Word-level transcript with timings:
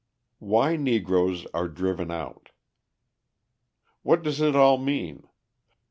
Why 0.39 0.77
Negroes 0.77 1.45
Are 1.53 1.67
Driven 1.67 2.09
Out 2.09 2.49
What 4.01 4.23
does 4.23 4.41
it 4.41 4.55
all 4.55 4.79
mean? 4.79 5.27